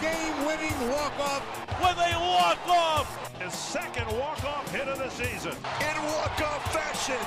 a 0.00 0.02
game-winning 0.02 0.90
walk-off. 0.90 1.42
With 1.80 1.96
a 1.96 2.18
walk-off. 2.18 3.40
His 3.40 3.54
second 3.54 4.06
walk-off 4.18 4.70
hit 4.72 4.88
of 4.88 4.98
the 4.98 5.10
season. 5.10 5.52
In 5.52 6.02
walk-off 6.04 6.72
fashion. 6.72 7.18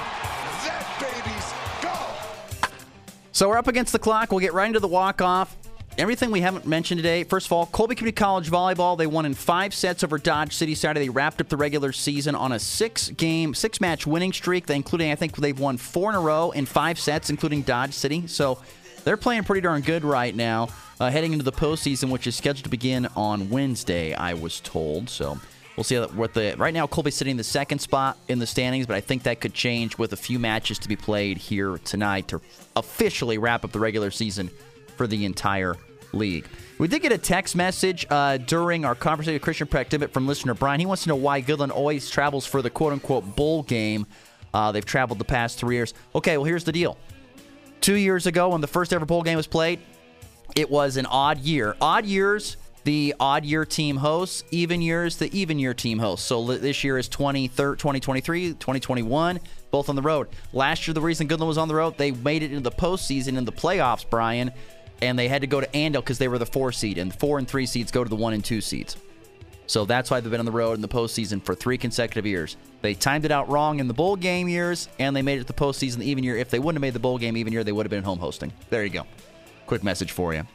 That 0.64 0.86
baby's 1.00 1.54
go. 1.82 2.70
So 3.32 3.50
we're 3.50 3.58
up 3.58 3.68
against 3.68 3.94
the 3.94 4.00
clock. 4.00 4.32
We'll 4.32 4.40
get 4.40 4.54
right 4.54 4.68
into 4.68 4.80
the 4.80 4.88
walk-off. 4.88 5.56
Everything 5.98 6.32
we 6.32 6.42
haven't 6.42 6.66
mentioned 6.66 6.98
today. 6.98 7.24
First 7.24 7.46
of 7.48 7.54
all, 7.54 7.68
Colby 7.68 7.94
Community 7.94 8.16
College 8.16 8.50
volleyball. 8.50 8.98
They 8.98 9.06
won 9.06 9.26
in 9.26 9.36
five 9.36 9.76
sets 9.76 10.04
over 10.04 10.18
Dodge 10.18 10.56
City 10.56 10.74
Saturday. 10.74 11.06
They 11.06 11.10
wrapped 11.10 11.40
up 11.40 11.50
the 11.50 11.58
regular 11.58 11.92
season 11.92 12.34
on 12.34 12.52
a 12.52 12.60
six-game, 12.60 13.54
six-match 13.54 14.08
winning 14.08 14.34
streak. 14.34 14.66
They, 14.66 14.76
including, 14.76 15.12
I 15.12 15.16
think 15.16 15.36
they've 15.36 15.60
won 15.60 15.78
four 15.78 16.10
in 16.10 16.16
a 16.16 16.20
row 16.20 16.50
in 16.52 16.66
five 16.66 16.98
sets, 16.98 17.30
including 17.30 17.62
Dodge 17.62 17.94
City. 17.94 18.26
So 18.26 18.60
they're 19.04 19.18
playing 19.18 19.44
pretty 19.44 19.62
darn 19.62 19.82
good 19.82 20.04
right 20.04 20.36
now, 20.36 20.70
uh, 21.00 21.10
heading 21.10 21.34
into 21.34 21.44
the 21.44 21.52
postseason, 21.52 22.10
which 22.10 22.28
is 22.28 22.36
scheduled 22.36 22.64
to 22.64 22.70
begin 22.70 23.08
on 23.16 23.50
Wednesday. 23.50 24.14
I 24.14 24.34
was 24.34 24.60
told. 24.60 25.10
So 25.10 25.40
we'll 25.76 25.84
see 25.84 26.00
what 26.00 26.34
the 26.34 26.56
right 26.58 26.74
now. 26.74 26.88
Colby's 26.88 27.16
sitting 27.16 27.32
in 27.32 27.38
the 27.38 27.44
second 27.44 27.80
spot 27.80 28.18
in 28.28 28.40
the 28.40 28.48
standings, 28.48 28.86
but 28.86 28.96
I 28.96 29.02
think 29.02 29.24
that 29.24 29.42
could 29.42 29.54
change 29.54 29.98
with 29.98 30.14
a 30.14 30.18
few 30.18 30.40
matches 30.40 30.80
to 30.80 30.90
be 30.90 30.96
played 30.96 31.38
here 31.38 31.78
tonight 31.80 32.28
to 32.30 32.42
officially 32.76 33.38
wrap 33.38 33.64
up 33.64 33.72
the 33.72 33.80
regular 33.80 34.12
season 34.12 34.50
for 34.96 35.08
the 35.08 35.26
entire 35.26 35.76
league. 36.14 36.48
We 36.78 36.88
did 36.88 37.02
get 37.02 37.12
a 37.12 37.18
text 37.18 37.56
message 37.56 38.06
uh, 38.10 38.38
during 38.38 38.86
our 38.86 38.96
conversation 38.96 39.34
with 39.34 39.42
Christian 39.42 39.68
Practivit 39.68 40.12
from 40.12 40.28
listener 40.28 40.54
Brian. 40.54 40.80
He 40.80 40.86
wants 40.86 41.04
to 41.04 41.10
know 41.10 41.16
why 41.16 41.42
Goodland 41.42 41.72
always 41.72 42.10
travels 42.10 42.46
for 42.46 42.62
the 42.62 42.70
quote 42.70 42.94
unquote 42.94 43.36
bowl 43.36 43.64
game. 43.64 44.06
Uh, 44.54 44.72
they've 44.72 44.86
traveled 44.86 45.20
the 45.20 45.26
past 45.26 45.58
three 45.58 45.76
years. 45.76 45.94
Okay, 46.14 46.38
well, 46.38 46.46
here's 46.46 46.64
the 46.64 46.72
deal. 46.72 46.98
Two 47.82 47.96
years 47.96 48.28
ago, 48.28 48.50
when 48.50 48.62
the 48.62 48.68
first 48.68 48.94
ever 48.94 49.06
bowl 49.06 49.24
game 49.24 49.38
was 49.38 49.48
played, 49.48 49.80
it 50.56 50.70
was 50.70 50.98
an 50.98 51.06
odd 51.06 51.40
year. 51.40 51.76
Odd 51.82 52.06
years, 52.06 52.58
the 52.84 53.16
odd 53.20 53.46
year 53.46 53.66
team 53.66 53.98
hosts, 53.98 54.44
even 54.52 54.82
years, 54.82 55.18
the 55.18 55.34
even 55.38 55.60
year 55.60 55.74
team 55.74 56.00
hosts. 56.00 56.26
So 56.26 56.46
this 56.46 56.84
year 56.84 56.98
is 56.98 57.08
2023, 57.08 58.50
2021, 58.50 59.40
both 59.72 59.90
on 59.90 59.96
the 59.96 60.02
road. 60.02 60.28
Last 60.52 60.88
year, 60.88 60.94
the 60.94 61.02
reason 61.02 61.28
Goodland 61.28 61.48
was 61.48 61.58
on 61.58 61.68
the 61.68 61.76
road, 61.76 61.98
they 61.98 62.12
made 62.12 62.44
it 62.44 62.52
into 62.52 62.70
the 62.70 62.76
postseason 62.76 63.38
in 63.38 63.46
the 63.46 63.52
playoffs, 63.52 64.06
Brian 64.10 64.52
and 65.04 65.20
they 65.20 65.28
had 65.28 65.42
to 65.42 65.48
go 65.48 65.60
to 65.60 65.68
Andale 65.68 65.96
because 65.96 66.18
they 66.18 66.28
were 66.28 66.38
the 66.38 66.46
four 66.46 66.72
seed, 66.72 66.98
and 66.98 67.14
four 67.14 67.38
and 67.38 67.48
three 67.48 67.66
seeds 67.66 67.92
go 67.92 68.04
to 68.04 68.10
the 68.10 68.16
one 68.16 68.34
and 68.34 68.44
two 68.44 68.62
seeds. 68.62 68.96
So 69.68 69.86
that's 69.86 70.10
why 70.10 70.20
they've 70.20 70.32
been 70.32 70.40
on 70.40 70.46
the 70.46 70.52
road 70.52 70.74
in 70.74 70.82
the 70.82 70.88
postseason 70.88 71.44
for 71.44 71.56
three 71.56 71.78
consecutive 71.78 72.26
years. 72.26 72.58
They 72.82 72.94
timed 72.94 73.26
it 73.26 73.32
out 73.32 73.50
wrong 73.50 73.80
in 73.80 73.88
the 73.88 73.94
bowl 73.94 74.16
game 74.16 74.48
years, 74.48 74.88
and 75.00 75.16
they 75.16 75.22
made 75.22 75.40
it 75.40 75.48
the 75.48 75.54
postseason 75.54 75.98
the 75.98 76.06
even 76.06 76.24
year. 76.24 76.38
If 76.38 76.50
they 76.50 76.60
wouldn't 76.60 76.78
have 76.78 76.82
made 76.82 76.94
the 76.94 77.00
bowl 77.00 77.18
game 77.18 77.38
even 77.38 77.54
year, 77.54 77.64
they 77.64 77.72
would 77.72 77.86
have 77.86 77.92
been 77.92 78.04
home 78.04 78.20
hosting. 78.20 78.52
There 78.70 78.84
you 78.84 78.90
go. 78.90 79.06
Quick 79.66 79.84
message 79.84 80.12
for 80.12 80.34
you. 80.34 80.46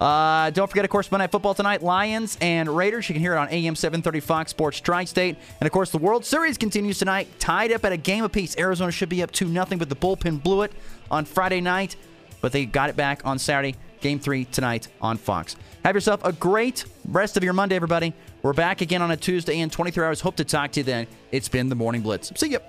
Uh, 0.00 0.50
don't 0.50 0.68
forget, 0.68 0.84
of 0.84 0.90
course, 0.90 1.10
Monday 1.10 1.24
Night 1.24 1.32
Football 1.32 1.54
tonight, 1.54 1.82
Lions 1.82 2.36
and 2.40 2.68
Raiders. 2.68 3.08
You 3.08 3.14
can 3.14 3.22
hear 3.22 3.34
it 3.34 3.38
on 3.38 3.48
AM 3.48 3.74
730 3.74 4.20
Fox 4.20 4.50
Sports 4.50 4.80
Tri-State. 4.80 5.36
And, 5.60 5.66
of 5.66 5.72
course, 5.72 5.90
the 5.90 5.98
World 5.98 6.24
Series 6.24 6.58
continues 6.58 6.98
tonight, 6.98 7.28
tied 7.38 7.72
up 7.72 7.84
at 7.84 7.92
a 7.92 7.96
game 7.96 8.24
apiece. 8.24 8.56
Arizona 8.58 8.92
should 8.92 9.08
be 9.08 9.22
up 9.22 9.30
2 9.32 9.48
nothing, 9.48 9.78
but 9.78 9.88
the 9.88 9.96
bullpen 9.96 10.42
blew 10.42 10.62
it 10.62 10.72
on 11.10 11.24
Friday 11.24 11.62
night. 11.62 11.96
But 12.42 12.52
they 12.52 12.66
got 12.66 12.90
it 12.90 12.96
back 12.96 13.22
on 13.24 13.38
Saturday. 13.38 13.74
Game 14.00 14.20
three 14.20 14.44
tonight 14.44 14.88
on 15.00 15.16
Fox. 15.16 15.56
Have 15.84 15.94
yourself 15.94 16.22
a 16.22 16.32
great 16.32 16.84
rest 17.08 17.36
of 17.38 17.42
your 17.42 17.54
Monday, 17.54 17.74
everybody. 17.74 18.12
We're 18.42 18.52
back 18.52 18.82
again 18.82 19.00
on 19.02 19.10
a 19.10 19.16
Tuesday 19.16 19.58
in 19.60 19.70
23 19.70 20.04
hours. 20.04 20.20
Hope 20.20 20.36
to 20.36 20.44
talk 20.44 20.72
to 20.72 20.80
you 20.80 20.84
then. 20.84 21.06
It's 21.32 21.48
been 21.48 21.70
the 21.70 21.74
Morning 21.74 22.02
Blitz. 22.02 22.30
See 22.38 22.50
you. 22.50 22.60